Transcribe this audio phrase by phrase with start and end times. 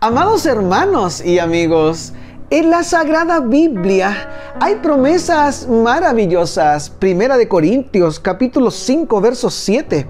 [0.00, 2.12] Amados hermanos y amigos,
[2.50, 6.88] en la Sagrada Biblia hay promesas maravillosas.
[6.88, 10.06] Primera de Corintios, capítulo 5, verso 7.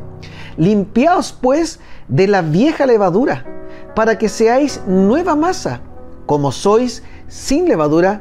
[0.58, 3.46] Limpiaos pues de la vieja levadura,
[3.94, 5.80] para que seáis nueva masa,
[6.26, 8.20] como sois sin levadura,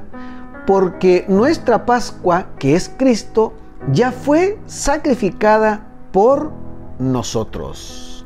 [0.65, 3.51] porque nuestra Pascua, que es Cristo,
[3.91, 6.49] ya fue sacrificada por
[6.97, 8.25] nosotros.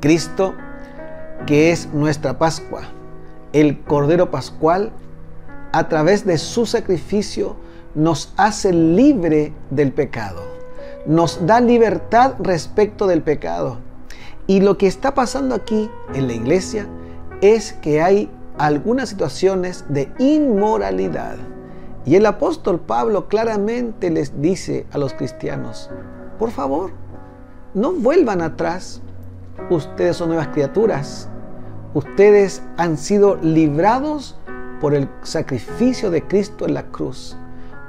[0.00, 0.54] Cristo
[1.46, 2.82] que es nuestra Pascua,
[3.52, 4.92] el Cordero Pascual,
[5.72, 7.56] a través de su sacrificio
[7.94, 10.42] nos hace libre del pecado,
[11.06, 13.78] nos da libertad respecto del pecado.
[14.46, 16.88] Y lo que está pasando aquí en la iglesia
[17.40, 21.36] es que hay algunas situaciones de inmoralidad.
[22.04, 25.90] Y el apóstol Pablo claramente les dice a los cristianos,
[26.38, 26.92] por favor,
[27.74, 29.02] no vuelvan atrás,
[29.68, 31.28] ustedes son nuevas criaturas.
[31.94, 34.36] Ustedes han sido librados
[34.80, 37.36] por el sacrificio de Cristo en la cruz.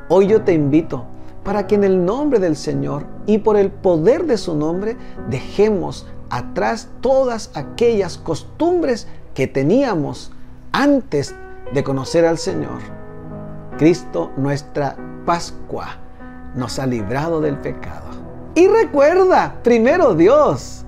[0.09, 1.05] Hoy yo te invito
[1.43, 4.97] para que en el nombre del Señor y por el poder de su nombre
[5.29, 10.31] dejemos atrás todas aquellas costumbres que teníamos
[10.71, 11.35] antes
[11.73, 12.79] de conocer al Señor.
[13.77, 15.97] Cristo, nuestra Pascua,
[16.55, 18.09] nos ha librado del pecado.
[18.55, 20.85] Y recuerda, primero Dios